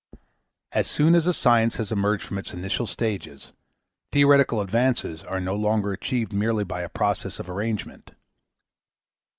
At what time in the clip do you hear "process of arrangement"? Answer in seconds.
6.89-8.09